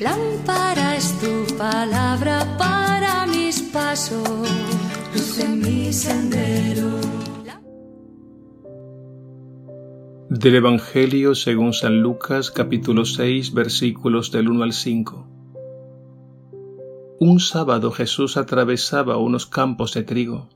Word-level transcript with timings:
Lámpara 0.00 0.96
es 0.96 1.18
tu 1.20 1.56
palabra 1.56 2.56
para 2.58 3.26
mis 3.26 3.62
pasos, 3.62 4.48
luz 5.14 5.38
en 5.38 5.60
mi 5.60 5.92
sendero. 5.92 6.90
Del 10.28 10.54
Evangelio 10.56 11.34
según 11.34 11.72
San 11.72 12.00
Lucas 12.00 12.50
capítulo 12.50 13.04
6 13.04 13.54
versículos 13.54 14.30
del 14.30 14.50
1 14.50 14.64
al 14.64 14.72
5. 14.72 15.26
Un 17.20 17.40
sábado 17.40 17.90
Jesús 17.90 18.36
atravesaba 18.36 19.16
unos 19.16 19.46
campos 19.46 19.94
de 19.94 20.02
trigo. 20.02 20.48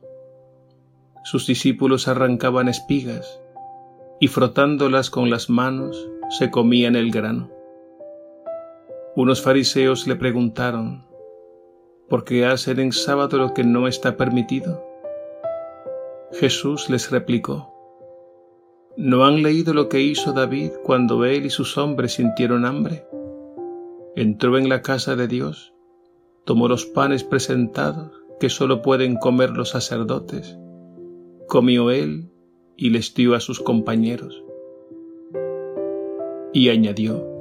Sus 1.25 1.47
discípulos 1.47 2.09
arrancaban 2.09 2.69
espigas 2.69 3.41
y 4.21 4.29
frotándolas 4.29 5.09
con 5.11 5.31
las 5.31 5.49
manos 5.49 6.09
se 6.39 6.51
comían 6.51 6.97
el 6.97 7.11
grano. 7.11 7.54
Unos 9.17 9.43
fariseos 9.43 10.09
le 10.09 10.17
preguntaron, 10.17 11.05
¿por 12.09 12.25
qué 12.25 12.47
hacen 12.47 12.81
en 12.81 12.91
sábado 12.91 13.39
lo 13.39 13.55
que 13.55 13.63
no 13.63 13.87
está 13.87 14.17
permitido? 14.17 14.85
Jesús 16.33 16.91
les 16.91 17.13
replicó, 17.13 17.73
¿no 18.97 19.25
han 19.25 19.45
leído 19.45 19.73
lo 19.73 19.89
que 19.89 20.01
hizo 20.01 20.33
David 20.33 20.73
cuando 20.83 21.25
él 21.25 21.47
y 21.47 21.51
sus 21.51 21.79
hombres 21.79 22.15
sintieron 22.15 22.65
hambre? 22.65 23.07
Entró 24.17 24.59
en 24.59 24.69
la 24.69 24.83
casa 24.83 25.15
de 25.15 25.29
Dios, 25.29 25.73
tomó 26.45 26.67
los 26.67 26.85
panes 26.85 27.23
presentados 27.23 28.11
que 28.41 28.51
sólo 28.51 28.83
pueden 28.83 29.15
comer 29.15 29.51
los 29.51 29.69
sacerdotes, 29.69 30.59
comió 31.47 31.93
él 31.93 32.31
y 32.77 32.91
les 32.91 33.15
dio 33.15 33.37
a 33.37 33.41
sus 33.41 33.61
compañeros. 33.61 34.43
Y 36.53 36.71
añadió, 36.71 37.34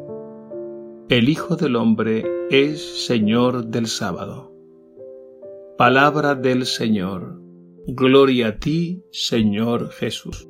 el 1.17 1.29
Hijo 1.29 1.55
del 1.55 1.75
Hombre 1.75 2.25
es 2.49 3.05
Señor 3.05 3.67
del 3.67 3.85
sábado. 3.85 4.51
Palabra 5.77 6.33
del 6.33 6.65
Señor. 6.65 7.39
Gloria 7.85 8.47
a 8.47 8.57
ti, 8.57 9.03
Señor 9.11 9.91
Jesús. 9.91 10.49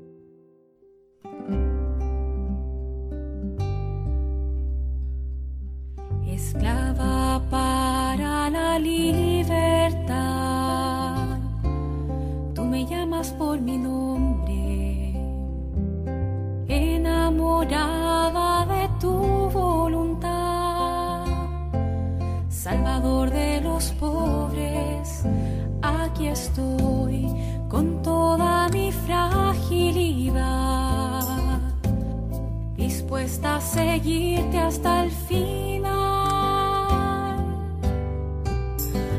Dispuesta 33.24 33.56
a 33.56 33.62
seguirte 33.62 34.58
hasta 34.58 35.06
el 35.06 35.12
final. 35.12 35.94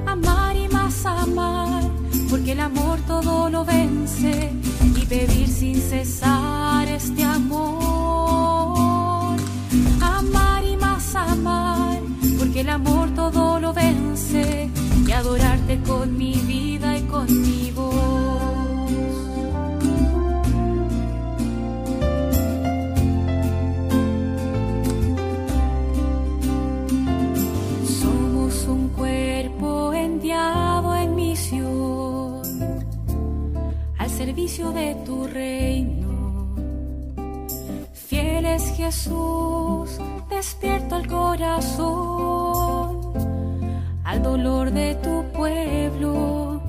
Amar 0.07 0.57
y 0.57 0.69
más 0.69 1.07
amar, 1.07 1.83
porque 2.29 2.53
el 2.53 2.61
amor 2.61 2.99
todo 3.07 3.49
lo 3.49 3.65
vence 3.65 4.53
y 4.95 5.07
pedir 5.07 5.49
sin 5.49 5.81
cesar 5.81 6.87
este 6.89 7.25
amor. 7.25 7.77
Amar 10.03 10.65
y 10.65 10.77
más 10.77 11.15
amar, 11.15 11.99
porque 12.39 12.61
el 12.61 12.69
amor 12.69 13.09
todo 13.15 13.59
lo 13.59 13.73
vence 13.73 14.71
y 15.07 15.13
adorarte 15.13 15.81
con 15.81 16.19
mi 16.19 16.35
vida 16.35 16.99
y 16.99 17.03
con 17.03 17.27
mi 17.27 17.64
en 30.33 31.15
misión 31.15 32.41
al 33.99 34.09
servicio 34.09 34.71
de 34.71 34.95
tu 35.05 35.27
reino. 35.27 36.55
Fiel 37.93 38.47
es 38.47 38.75
Jesús, 38.75 39.99
despierto 40.31 40.97
el 40.97 41.07
corazón 41.09 42.33
al 44.05 44.23
dolor 44.23 44.71
de 44.71 44.95
tu 44.95 45.25
pueblo. 45.37 46.63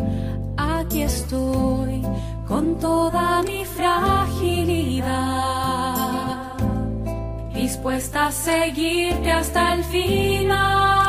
Aquí 0.58 1.04
estoy 1.04 2.02
con 2.46 2.78
toda 2.78 3.42
mi 3.44 3.64
fragilidad, 3.64 4.98
dispuesta 7.54 8.28
a 8.28 8.32
seguirte 8.34 9.32
hasta 9.32 9.76
el 9.76 9.84
final. 9.86 11.05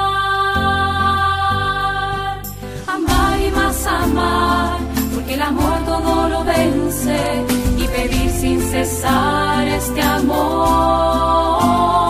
Porque 5.15 5.35
el 5.35 5.43
amor 5.43 5.79
todo 5.85 6.29
lo 6.29 6.45
vence 6.45 7.45
y 7.79 7.87
pedir 7.87 8.31
sin 8.31 8.61
cesar 8.61 9.69
este 9.69 10.03
amor. 10.03 12.06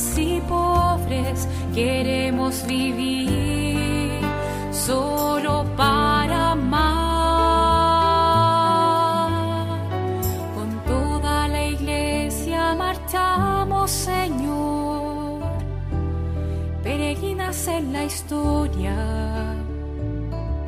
Despojadas 0.00 0.18
y 0.18 0.40
pobres, 0.48 1.46
queremos 1.74 2.64
vivir 2.66 4.20
solo 4.72 5.66
para 5.76 6.52
amar. 6.52 6.80
Con 10.54 10.70
toda 10.86 11.48
la 11.48 11.66
iglesia 11.66 12.74
marchamos, 12.76 13.90
Señor, 13.90 15.42
peregrinas 16.82 17.68
en 17.68 17.92
la 17.92 18.04
historia, 18.04 19.54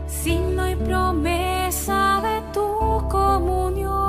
signo 0.07 0.69
y 0.69 0.77
promesa 0.77 2.21
de 2.23 2.43
tu 2.53 3.09
comunión. 3.09 4.03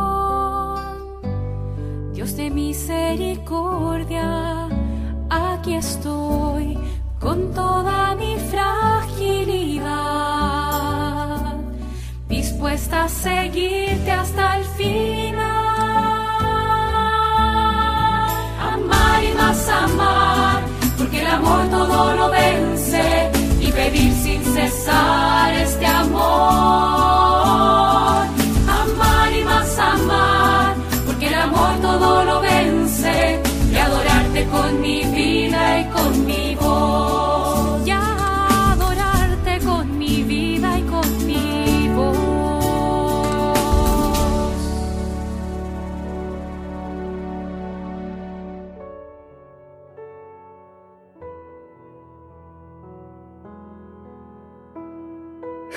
Dios 2.14 2.36
de 2.38 2.50
misericordia, 2.50 4.73
aquí 5.63 5.75
estoy 5.75 6.78
con 7.22 7.53
toda 7.53 8.16
mi 8.16 8.35
fragilidad, 8.51 9.85
dispuesta 12.28 13.06
a 13.06 13.07
seguirte 13.07 14.12
hasta 14.12 14.57
el 14.57 14.66
final. 14.66 15.40
Amar 18.74 19.24
y 19.24 19.34
más 19.38 19.69
amar, 19.69 20.63
porque 20.97 21.22
el 21.22 21.28
amor 21.28 21.69
todo 21.69 22.13
lo 22.13 22.30
vence 22.30 23.31
y 23.62 23.72
pedir 23.72 24.12
sin 24.12 24.44
cesar 24.44 25.53
este 25.53 25.85
amor. 25.85 27.12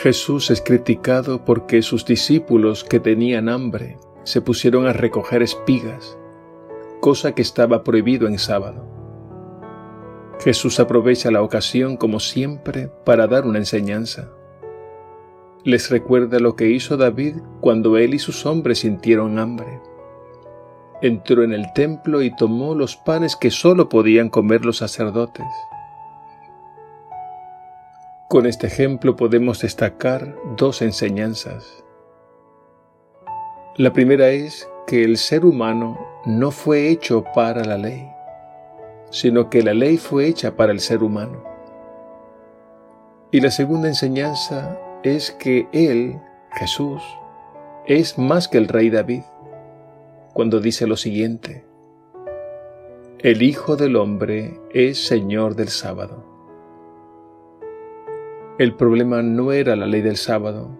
Jesús 0.06 0.52
es 0.52 0.60
criticado 0.60 1.44
porque 1.44 1.82
sus 1.82 2.04
discípulos 2.04 2.84
que 2.84 3.00
tenían 3.00 3.48
hambre 3.48 3.98
se 4.22 4.40
pusieron 4.40 4.86
a 4.86 4.92
recoger 4.92 5.42
espigas, 5.42 6.16
cosa 7.00 7.34
que 7.34 7.42
estaba 7.42 7.82
prohibido 7.82 8.28
en 8.28 8.38
sábado. 8.38 8.86
Jesús 10.38 10.78
aprovecha 10.78 11.32
la 11.32 11.42
ocasión 11.42 11.96
como 11.96 12.20
siempre 12.20 12.88
para 13.04 13.26
dar 13.26 13.46
una 13.46 13.58
enseñanza. 13.58 14.30
les 15.64 15.90
recuerda 15.90 16.38
lo 16.38 16.54
que 16.54 16.70
hizo 16.70 16.96
David 16.96 17.38
cuando 17.60 17.96
él 17.96 18.14
y 18.14 18.20
sus 18.20 18.46
hombres 18.46 18.78
sintieron 18.78 19.40
hambre. 19.40 19.80
Entró 21.02 21.42
en 21.42 21.52
el 21.52 21.72
templo 21.74 22.22
y 22.22 22.30
tomó 22.36 22.76
los 22.76 22.94
panes 22.96 23.34
que 23.34 23.50
sólo 23.50 23.88
podían 23.88 24.28
comer 24.28 24.64
los 24.64 24.76
sacerdotes. 24.76 25.46
Con 28.28 28.44
este 28.46 28.66
ejemplo 28.66 29.14
podemos 29.14 29.60
destacar 29.60 30.34
dos 30.56 30.82
enseñanzas. 30.82 31.84
La 33.76 33.92
primera 33.92 34.30
es 34.30 34.68
que 34.88 35.04
el 35.04 35.16
ser 35.16 35.44
humano 35.44 35.96
no 36.24 36.50
fue 36.50 36.88
hecho 36.88 37.22
para 37.36 37.64
la 37.64 37.78
ley, 37.78 38.08
sino 39.10 39.48
que 39.48 39.62
la 39.62 39.74
ley 39.74 39.96
fue 39.96 40.26
hecha 40.26 40.56
para 40.56 40.72
el 40.72 40.80
ser 40.80 41.04
humano. 41.04 41.44
Y 43.30 43.40
la 43.40 43.52
segunda 43.52 43.86
enseñanza 43.86 44.76
es 45.04 45.30
que 45.30 45.68
Él, 45.70 46.20
Jesús, 46.50 47.04
es 47.86 48.18
más 48.18 48.48
que 48.48 48.58
el 48.58 48.66
rey 48.66 48.90
David, 48.90 49.22
cuando 50.32 50.58
dice 50.58 50.88
lo 50.88 50.96
siguiente, 50.96 51.64
el 53.20 53.42
Hijo 53.42 53.76
del 53.76 53.94
Hombre 53.94 54.58
es 54.72 55.06
Señor 55.06 55.54
del 55.54 55.68
sábado. 55.68 56.25
El 58.58 58.74
problema 58.74 59.20
no 59.20 59.52
era 59.52 59.76
la 59.76 59.84
ley 59.84 60.00
del 60.00 60.16
sábado, 60.16 60.70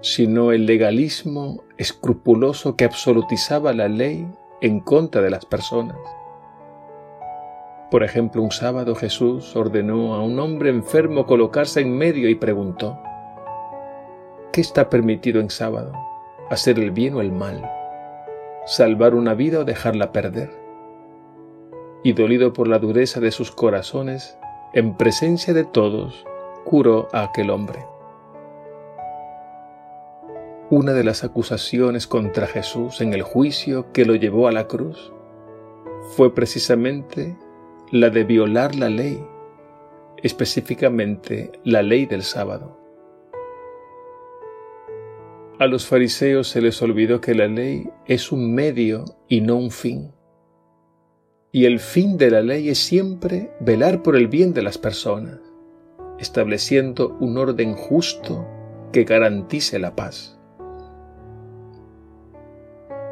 sino 0.00 0.50
el 0.50 0.66
legalismo 0.66 1.62
escrupuloso 1.78 2.74
que 2.74 2.84
absolutizaba 2.84 3.72
la 3.72 3.86
ley 3.86 4.26
en 4.60 4.80
contra 4.80 5.22
de 5.22 5.30
las 5.30 5.46
personas. 5.46 5.96
Por 7.88 8.02
ejemplo, 8.02 8.42
un 8.42 8.50
sábado 8.50 8.96
Jesús 8.96 9.54
ordenó 9.54 10.14
a 10.14 10.24
un 10.24 10.40
hombre 10.40 10.70
enfermo 10.70 11.24
colocarse 11.24 11.80
en 11.80 11.96
medio 11.96 12.28
y 12.28 12.34
preguntó, 12.34 12.98
¿qué 14.52 14.60
está 14.60 14.90
permitido 14.90 15.40
en 15.40 15.50
sábado? 15.50 15.92
¿Hacer 16.48 16.80
el 16.80 16.90
bien 16.90 17.14
o 17.14 17.20
el 17.20 17.30
mal? 17.30 17.62
¿Salvar 18.66 19.14
una 19.14 19.34
vida 19.34 19.60
o 19.60 19.64
dejarla 19.64 20.10
perder? 20.10 20.50
Y 22.02 22.12
dolido 22.12 22.52
por 22.52 22.66
la 22.66 22.80
dureza 22.80 23.20
de 23.20 23.30
sus 23.30 23.52
corazones, 23.52 24.36
en 24.72 24.96
presencia 24.96 25.54
de 25.54 25.62
todos, 25.62 26.24
curó 26.64 27.08
a 27.12 27.22
aquel 27.24 27.50
hombre. 27.50 27.84
Una 30.70 30.92
de 30.92 31.02
las 31.02 31.24
acusaciones 31.24 32.06
contra 32.06 32.46
Jesús 32.46 33.00
en 33.00 33.12
el 33.12 33.22
juicio 33.22 33.90
que 33.92 34.04
lo 34.04 34.14
llevó 34.14 34.46
a 34.46 34.52
la 34.52 34.68
cruz 34.68 35.12
fue 36.16 36.34
precisamente 36.34 37.36
la 37.90 38.10
de 38.10 38.22
violar 38.24 38.76
la 38.76 38.88
ley, 38.88 39.20
específicamente 40.18 41.50
la 41.64 41.82
ley 41.82 42.06
del 42.06 42.22
sábado. 42.22 42.78
A 45.58 45.66
los 45.66 45.86
fariseos 45.86 46.48
se 46.48 46.62
les 46.62 46.80
olvidó 46.80 47.20
que 47.20 47.34
la 47.34 47.46
ley 47.46 47.90
es 48.06 48.32
un 48.32 48.54
medio 48.54 49.04
y 49.28 49.40
no 49.40 49.56
un 49.56 49.70
fin. 49.70 50.12
Y 51.52 51.64
el 51.64 51.80
fin 51.80 52.16
de 52.16 52.30
la 52.30 52.42
ley 52.42 52.68
es 52.68 52.78
siempre 52.78 53.50
velar 53.60 54.02
por 54.02 54.16
el 54.16 54.28
bien 54.28 54.54
de 54.54 54.62
las 54.62 54.78
personas, 54.78 55.40
estableciendo 56.20 57.16
un 57.18 57.38
orden 57.38 57.74
justo 57.74 58.46
que 58.92 59.04
garantice 59.04 59.78
la 59.78 59.96
paz. 59.96 60.38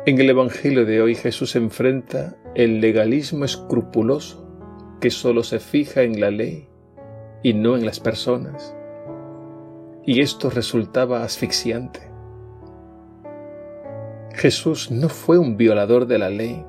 En 0.06 0.18
el 0.20 0.30
Evangelio 0.30 0.84
de 0.84 1.00
hoy 1.00 1.14
Jesús 1.14 1.56
enfrenta 1.56 2.36
el 2.54 2.80
legalismo 2.80 3.44
escrupuloso 3.44 4.46
que 5.00 5.10
solo 5.10 5.42
se 5.42 5.58
fija 5.58 6.02
en 6.02 6.20
la 6.20 6.30
ley 6.30 6.68
y 7.42 7.54
no 7.54 7.76
en 7.76 7.86
las 7.86 8.00
personas. 8.00 8.74
Y 10.04 10.20
esto 10.20 10.50
resultaba 10.50 11.24
asfixiante. 11.24 12.00
Jesús 14.34 14.90
no 14.90 15.08
fue 15.08 15.38
un 15.38 15.56
violador 15.56 16.06
de 16.06 16.18
la 16.18 16.30
ley. 16.30 16.64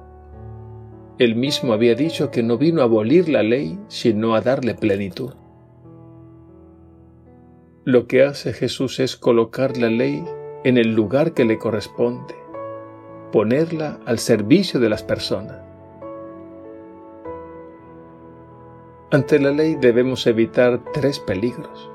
Él 1.17 1.35
mismo 1.35 1.73
había 1.73 1.95
dicho 1.95 2.31
que 2.31 2.43
no 2.43 2.57
vino 2.57 2.81
a 2.81 2.85
abolir 2.85 3.29
la 3.29 3.43
ley, 3.43 3.79
sino 3.87 4.35
a 4.35 4.41
darle 4.41 4.73
plenitud. 4.73 5.33
Lo 7.89 8.05
que 8.05 8.21
hace 8.21 8.53
Jesús 8.53 8.99
es 8.99 9.15
colocar 9.15 9.75
la 9.75 9.89
ley 9.89 10.23
en 10.63 10.77
el 10.77 10.93
lugar 10.93 11.33
que 11.33 11.43
le 11.43 11.57
corresponde, 11.57 12.35
ponerla 13.31 13.99
al 14.05 14.19
servicio 14.19 14.79
de 14.79 14.89
las 14.89 15.01
personas. 15.01 15.57
Ante 19.09 19.39
la 19.39 19.49
ley 19.49 19.73
debemos 19.73 20.27
evitar 20.27 20.83
tres 20.93 21.17
peligros. 21.17 21.89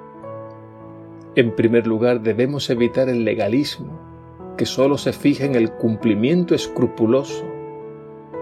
En 1.37 1.55
primer 1.55 1.87
lugar, 1.87 2.23
debemos 2.23 2.71
evitar 2.71 3.09
el 3.09 3.25
legalismo, 3.25 3.97
que 4.59 4.67
solo 4.67 4.99
se 4.99 5.13
fija 5.13 5.45
en 5.45 5.55
el 5.55 5.71
cumplimiento 5.71 6.57
escrupuloso 6.57 7.45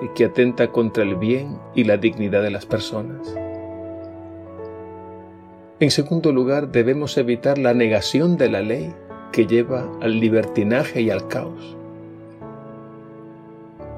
y 0.01 0.09
que 0.15 0.25
atenta 0.25 0.73
contra 0.73 1.03
el 1.03 1.17
bien 1.17 1.61
y 1.75 1.85
la 1.85 1.99
dignidad 1.99 2.43
de 2.43 2.51
las 2.51 2.65
personas. 2.65 3.37
En 5.83 5.91
segundo 5.91 6.31
lugar, 6.31 6.71
debemos 6.71 7.19
evitar 7.19 7.59
la 7.59 7.75
negación 7.75 8.37
de 8.37 8.49
la 8.49 8.61
ley 8.61 8.95
que 9.33 9.49
lleva 9.49 9.91
al 10.01 10.21
libertinaje 10.21 11.01
y 11.01 11.11
al 11.11 11.27
caos. 11.27 11.77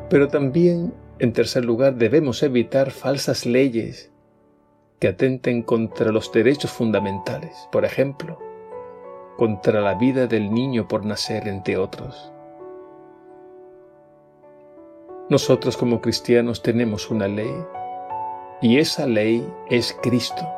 Pero 0.09 0.29
también, 0.29 0.95
en 1.19 1.35
tercer 1.35 1.63
lugar, 1.63 1.97
debemos 1.97 2.43
evitar 2.43 2.91
falsas 2.91 3.45
leyes 3.45 4.11
que 4.99 5.09
atenten 5.09 5.61
contra 5.61 6.11
los 6.11 6.33
derechos 6.33 6.71
fundamentales, 6.71 7.69
por 7.71 7.85
ejemplo, 7.85 8.39
contra 9.37 9.83
la 9.83 9.93
vida 9.93 10.27
del 10.27 10.55
niño 10.55 10.89
por 10.89 11.05
nacer, 11.05 11.47
entre 11.47 11.77
otros. 11.77 12.33
Nosotros 15.29 15.77
como 15.77 16.01
cristianos 16.01 16.63
tenemos 16.63 17.11
una 17.11 17.29
ley 17.29 17.55
y 18.63 18.79
esa 18.79 19.07
ley 19.07 19.47
es 19.69 19.95
Cristo. 20.01 20.54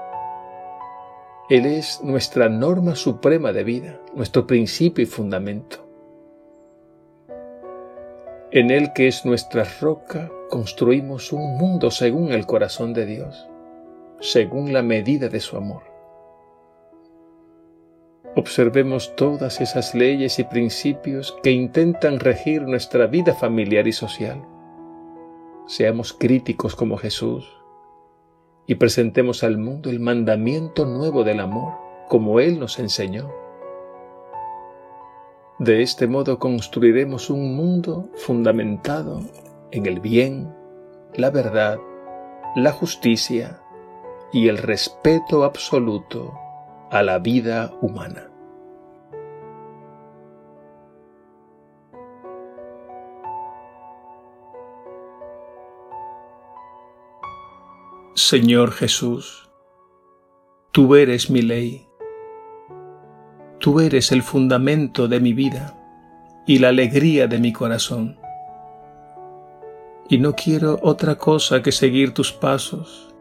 Él 1.48 1.66
es 1.66 2.00
nuestra 2.02 2.48
norma 2.48 2.96
suprema 2.96 3.52
de 3.52 3.64
vida, 3.64 4.00
nuestro 4.14 4.46
principio 4.46 5.02
y 5.02 5.06
fundamento. 5.06 5.86
En 8.50 8.70
Él 8.70 8.92
que 8.94 9.08
es 9.08 9.24
nuestra 9.24 9.64
roca, 9.80 10.30
construimos 10.50 11.32
un 11.32 11.56
mundo 11.58 11.90
según 11.90 12.32
el 12.32 12.46
corazón 12.46 12.94
de 12.94 13.06
Dios 13.06 13.48
según 14.20 14.72
la 14.72 14.82
medida 14.82 15.28
de 15.28 15.40
su 15.40 15.56
amor. 15.56 15.82
Observemos 18.34 19.16
todas 19.16 19.60
esas 19.60 19.94
leyes 19.94 20.38
y 20.38 20.44
principios 20.44 21.36
que 21.42 21.52
intentan 21.52 22.20
regir 22.20 22.62
nuestra 22.62 23.06
vida 23.06 23.34
familiar 23.34 23.86
y 23.86 23.92
social. 23.92 24.42
Seamos 25.66 26.12
críticos 26.12 26.76
como 26.76 26.98
Jesús 26.98 27.55
y 28.66 28.76
presentemos 28.76 29.44
al 29.44 29.58
mundo 29.58 29.90
el 29.90 30.00
mandamiento 30.00 30.86
nuevo 30.86 31.24
del 31.24 31.40
amor, 31.40 31.74
como 32.08 32.40
Él 32.40 32.58
nos 32.58 32.78
enseñó. 32.78 33.30
De 35.58 35.82
este 35.82 36.06
modo 36.06 36.38
construiremos 36.38 37.30
un 37.30 37.56
mundo 37.56 38.10
fundamentado 38.16 39.20
en 39.70 39.86
el 39.86 40.00
bien, 40.00 40.52
la 41.14 41.30
verdad, 41.30 41.78
la 42.56 42.72
justicia, 42.72 43.60
y 44.32 44.48
el 44.48 44.58
respeto 44.58 45.44
absoluto 45.44 46.38
a 46.90 47.02
la 47.02 47.18
vida 47.18 47.72
humana. 47.80 48.28
Señor 58.18 58.72
Jesús, 58.72 59.46
tú 60.72 60.94
eres 60.94 61.28
mi 61.28 61.42
ley, 61.42 61.86
tú 63.58 63.78
eres 63.80 64.10
el 64.10 64.22
fundamento 64.22 65.06
de 65.06 65.20
mi 65.20 65.34
vida 65.34 65.78
y 66.46 66.58
la 66.58 66.68
alegría 66.70 67.26
de 67.26 67.38
mi 67.38 67.52
corazón. 67.52 68.18
Y 70.08 70.16
no 70.16 70.32
quiero 70.32 70.80
otra 70.82 71.16
cosa 71.16 71.60
que 71.60 71.72
seguir 71.72 72.14
tus 72.14 72.32
pasos 72.32 73.14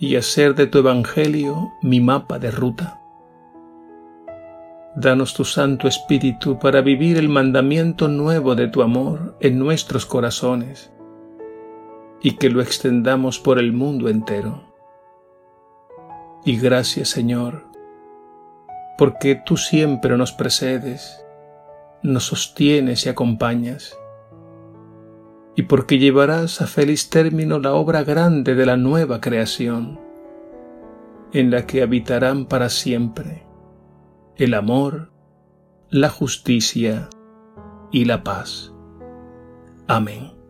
y 0.00 0.16
hacer 0.16 0.56
de 0.56 0.66
tu 0.66 0.78
Evangelio 0.78 1.70
mi 1.80 2.00
mapa 2.00 2.40
de 2.40 2.50
ruta. 2.50 3.00
Danos 4.96 5.32
tu 5.32 5.44
Santo 5.44 5.86
Espíritu 5.86 6.58
para 6.58 6.80
vivir 6.80 7.18
el 7.18 7.28
mandamiento 7.28 8.08
nuevo 8.08 8.56
de 8.56 8.66
tu 8.66 8.82
amor 8.82 9.36
en 9.38 9.60
nuestros 9.60 10.06
corazones 10.06 10.92
y 12.22 12.36
que 12.36 12.50
lo 12.50 12.62
extendamos 12.62 13.38
por 13.38 13.58
el 13.58 13.72
mundo 13.72 14.08
entero. 14.08 14.62
Y 16.44 16.58
gracias 16.58 17.08
Señor, 17.08 17.66
porque 18.96 19.34
tú 19.34 19.56
siempre 19.56 20.16
nos 20.16 20.32
precedes, 20.32 21.24
nos 22.02 22.24
sostienes 22.24 23.06
y 23.06 23.08
acompañas 23.08 23.98
y 25.54 25.62
porque 25.62 25.98
llevarás 25.98 26.60
a 26.62 26.66
feliz 26.66 27.10
término 27.10 27.58
la 27.58 27.74
obra 27.74 28.04
grande 28.04 28.54
de 28.54 28.66
la 28.66 28.76
nueva 28.76 29.20
creación, 29.20 30.00
en 31.32 31.50
la 31.50 31.66
que 31.66 31.82
habitarán 31.82 32.46
para 32.46 32.68
siempre 32.68 33.42
el 34.36 34.54
amor, 34.54 35.10
la 35.90 36.08
justicia 36.08 37.08
y 37.90 38.06
la 38.06 38.24
paz. 38.24 38.72
Amén. 39.86 40.41